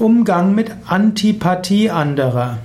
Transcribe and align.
Umgang 0.00 0.56
mit 0.56 0.72
Antipathie 0.86 1.88
anderer. 1.88 2.58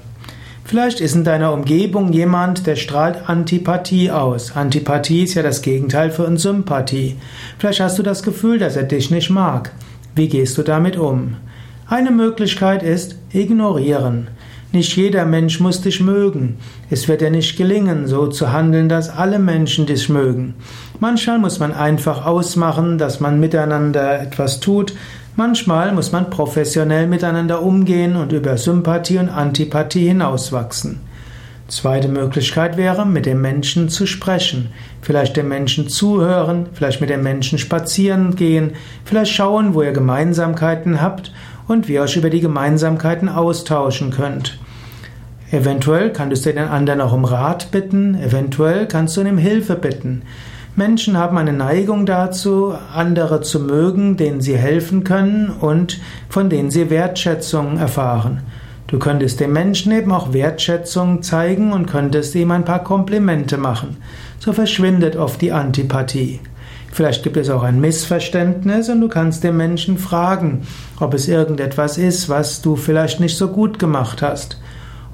Vielleicht 0.64 1.00
ist 1.00 1.16
in 1.16 1.24
deiner 1.24 1.54
Umgebung 1.54 2.12
jemand, 2.12 2.66
der 2.66 2.76
strahlt 2.76 3.30
Antipathie 3.30 4.10
aus. 4.10 4.56
Antipathie 4.56 5.26
ist 5.26 5.36
ja 5.36 5.44
das 5.44 5.62
Gegenteil 5.62 6.10
von 6.10 6.38
Sympathie. 6.38 7.18
Vielleicht 7.60 7.82
hast 7.82 8.00
du 8.00 8.04
das 8.04 8.24
Gefühl, 8.24 8.58
dass 8.58 8.76
er 8.76 8.84
dich 8.84 9.12
nicht 9.12 9.30
mag. 9.30 9.72
Wie 10.16 10.28
gehst 10.28 10.58
du 10.58 10.64
damit 10.64 10.98
um? 10.98 11.36
Eine 11.86 12.10
Möglichkeit 12.10 12.82
ist 12.82 13.16
ignorieren. 13.32 14.30
Nicht 14.72 14.96
jeder 14.96 15.26
Mensch 15.26 15.60
muss 15.60 15.82
dich 15.82 16.00
mögen. 16.00 16.58
Es 16.92 17.08
wird 17.08 17.22
dir 17.22 17.32
nicht 17.32 17.58
gelingen, 17.58 18.08
so 18.08 18.28
zu 18.28 18.52
handeln, 18.52 18.88
dass 18.88 19.10
alle 19.10 19.40
Menschen 19.40 19.88
dich 19.88 20.10
mögen. 20.10 20.54
Manchmal 21.00 21.40
muss 21.40 21.60
man 21.60 21.74
einfach 21.74 22.26
ausmachen, 22.26 22.98
dass 22.98 23.20
man 23.20 23.40
miteinander 23.40 24.22
etwas 24.22 24.60
tut, 24.60 24.94
Manchmal 25.40 25.94
muss 25.94 26.12
man 26.12 26.30
professionell 26.30 27.08
miteinander 27.08 27.62
umgehen 27.62 28.18
und 28.18 28.34
über 28.34 28.58
Sympathie 28.58 29.20
und 29.20 29.30
Antipathie 29.30 30.10
hinauswachsen. 30.10 31.00
Zweite 31.70 32.10
Möglichkeit 32.10 32.76
wäre, 32.76 33.06
mit 33.06 33.26
dem 33.26 33.40
Menschen 33.40 33.88
zu 33.88 34.06
sprechen, 34.06 34.74
vielleicht 35.02 35.38
dem 35.38 35.48
Menschen 35.48 35.88
zuhören, 35.88 36.66
vielleicht 36.74 37.00
mit 37.00 37.10
dem 37.10 37.24
Menschen 37.24 37.58
spazieren 37.58 38.36
gehen, 38.36 38.72
vielleicht 39.06 39.32
schauen, 39.32 39.76
wo 39.76 39.82
ihr 39.82 39.94
Gemeinsamkeiten 39.94 41.00
habt 41.00 41.32
und 41.70 41.88
wie 41.88 41.94
ihr 41.94 42.02
euch 42.02 42.18
über 42.18 42.32
die 42.32 42.42
Gemeinsamkeiten 42.42 43.30
austauschen 43.30 44.10
könnt. 44.10 44.58
Eventuell 45.52 46.12
kannst 46.12 46.46
du 46.46 46.54
den 46.54 46.68
anderen 46.68 47.00
auch 47.00 47.14
um 47.14 47.26
Rat 47.26 47.72
bitten, 47.72 48.16
eventuell 48.16 48.88
kannst 48.88 49.16
du 49.16 49.22
ihn 49.22 49.30
um 49.30 49.38
Hilfe 49.38 49.76
bitten. 49.76 50.24
Menschen 50.76 51.16
haben 51.16 51.38
eine 51.38 51.54
Neigung 51.54 52.06
dazu, 52.06 52.74
andere 52.94 53.42
zu 53.42 53.60
mögen, 53.60 54.18
denen 54.18 54.42
sie 54.42 54.58
helfen 54.58 55.04
können 55.04 55.50
und 55.50 56.00
von 56.28 56.50
denen 56.50 56.72
sie 56.72 56.90
Wertschätzung 56.90 57.78
erfahren. 57.78 58.42
Du 58.88 58.98
könntest 58.98 59.40
dem 59.40 59.54
Menschen 59.54 59.92
eben 59.92 60.12
auch 60.12 60.34
Wertschätzung 60.34 61.22
zeigen 61.22 61.74
und 61.74 61.86
könntest 61.86 62.34
ihm 62.34 62.50
ein 62.50 62.66
paar 62.66 62.84
Komplimente 62.84 63.58
machen. 63.58 63.98
So 64.40 64.54
verschwindet 64.54 65.16
oft 65.16 65.42
die 65.42 65.52
Antipathie. 65.52 66.40
Vielleicht 66.92 67.24
gibt 67.24 67.38
es 67.38 67.50
auch 67.50 67.64
ein 67.64 67.80
Missverständnis 67.80 68.90
und 68.90 69.02
du 69.02 69.08
kannst 69.08 69.44
den 69.44 69.58
Menschen 69.58 69.98
fragen, 69.98 70.64
ob 71.00 71.14
es 71.14 71.28
irgendetwas 71.28 71.98
ist, 71.98 72.30
was 72.30 72.62
du 72.62 72.76
vielleicht 72.76 73.20
nicht 73.20 73.38
so 73.38 73.50
gut 73.50 73.80
gemacht 73.80 74.22
hast. 74.22 74.60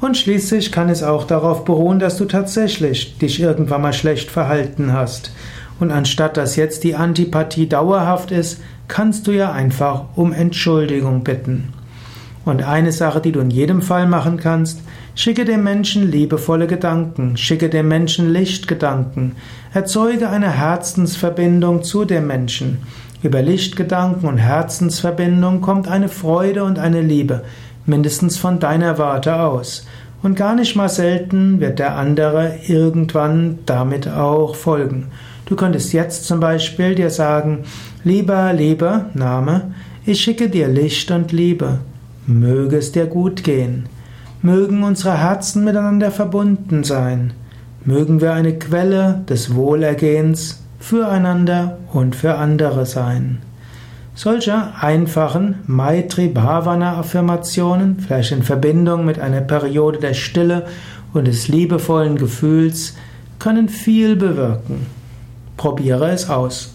Und 0.01 0.17
schließlich 0.17 0.71
kann 0.71 0.89
es 0.89 1.03
auch 1.03 1.25
darauf 1.25 1.65
beruhen, 1.65 1.99
dass 1.99 2.17
du 2.17 2.25
tatsächlich 2.25 3.17
dich 3.17 3.39
irgendwann 3.39 3.81
mal 3.81 3.93
schlecht 3.93 4.29
verhalten 4.29 4.93
hast. 4.93 5.31
Und 5.79 5.91
anstatt 5.91 6.37
dass 6.37 6.55
jetzt 6.55 6.83
die 6.83 6.95
Antipathie 6.95 7.67
dauerhaft 7.67 8.31
ist, 8.31 8.61
kannst 8.87 9.27
du 9.27 9.31
ja 9.31 9.51
einfach 9.51 10.05
um 10.15 10.31
Entschuldigung 10.31 11.23
bitten. 11.23 11.73
Und 12.45 12.61
eine 12.63 12.91
Sache, 12.91 13.21
die 13.21 13.31
du 13.31 13.39
in 13.39 13.49
jedem 13.49 13.81
Fall 13.81 14.07
machen 14.07 14.37
kannst, 14.37 14.81
schicke 15.15 15.45
dem 15.45 15.63
Menschen 15.63 16.11
liebevolle 16.11 16.67
Gedanken, 16.67 17.37
schicke 17.37 17.69
dem 17.69 17.87
Menschen 17.87 18.31
Lichtgedanken, 18.31 19.33
erzeuge 19.73 20.29
eine 20.29 20.51
Herzensverbindung 20.51 21.81
zu 21.83 22.05
dem 22.05 22.27
Menschen. 22.27 22.83
Über 23.23 23.41
Lichtgedanken 23.41 24.29
und 24.29 24.37
Herzensverbindung 24.37 25.61
kommt 25.61 25.87
eine 25.87 26.07
Freude 26.07 26.63
und 26.63 26.77
eine 26.77 27.01
Liebe, 27.01 27.43
mindestens 27.87 28.37
von 28.37 28.59
deiner 28.59 28.99
Warte 28.99 29.39
aus. 29.39 29.87
Und 30.21 30.35
gar 30.35 30.53
nicht 30.53 30.75
mal 30.75 30.89
selten 30.89 31.59
wird 31.59 31.79
der 31.79 31.95
andere 31.95 32.57
irgendwann 32.67 33.59
damit 33.65 34.07
auch 34.07 34.55
folgen. 34.55 35.07
Du 35.47 35.55
könntest 35.55 35.93
jetzt 35.93 36.25
zum 36.25 36.39
Beispiel 36.39 36.93
dir 36.93 37.09
sagen, 37.09 37.63
lieber, 38.03 38.53
lieber 38.53 39.09
Name, 39.15 39.73
ich 40.05 40.21
schicke 40.21 40.49
dir 40.49 40.67
Licht 40.67 41.09
und 41.09 41.31
Liebe. 41.31 41.79
Möge 42.27 42.77
es 42.77 42.91
dir 42.91 43.05
gut 43.05 43.43
gehen. 43.43 43.87
Mögen 44.41 44.83
unsere 44.83 45.17
Herzen 45.17 45.63
miteinander 45.63 46.11
verbunden 46.11 46.83
sein. 46.83 47.33
Mögen 47.83 48.21
wir 48.21 48.33
eine 48.33 48.57
Quelle 48.57 49.21
des 49.29 49.53
Wohlergehens 49.53 50.63
füreinander 50.79 51.77
und 51.93 52.15
für 52.15 52.35
andere 52.35 52.85
sein. 52.85 53.39
Solche 54.13 54.55
einfachen 54.79 55.55
Maitri 55.67 56.27
Bhavana 56.29 56.97
Affirmationen, 56.97 57.99
vielleicht 57.99 58.31
in 58.31 58.43
Verbindung 58.43 59.03
mit 59.05 59.19
einer 59.19 59.41
Periode 59.41 59.99
der 59.99 60.13
Stille 60.13 60.65
und 61.13 61.27
des 61.27 61.47
liebevollen 61.47 62.17
Gefühls, 62.17 62.95
können 63.39 63.67
viel 63.67 64.15
bewirken. 64.15 64.85
Probiere 65.57 66.11
es 66.11 66.29
aus. 66.29 66.74